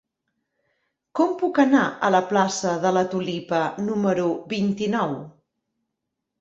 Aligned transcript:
Com 1.19 1.35
puc 1.41 1.59
anar 1.65 1.83
a 2.07 2.09
la 2.15 2.23
plaça 2.33 2.73
de 2.87 2.95
la 2.99 3.05
Tulipa 3.13 3.61
número 3.91 4.27
vint-i-nou? 4.59 5.17